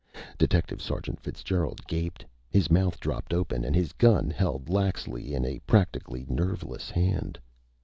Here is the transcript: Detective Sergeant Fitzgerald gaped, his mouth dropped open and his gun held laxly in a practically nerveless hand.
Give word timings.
Detective 0.39 0.81
Sergeant 0.81 1.19
Fitzgerald 1.19 1.79
gaped, 1.85 2.25
his 2.49 2.71
mouth 2.71 2.99
dropped 2.99 3.35
open 3.35 3.63
and 3.63 3.75
his 3.75 3.93
gun 3.93 4.31
held 4.31 4.67
laxly 4.67 5.35
in 5.35 5.45
a 5.45 5.59
practically 5.67 6.25
nerveless 6.27 6.89
hand. 6.89 7.37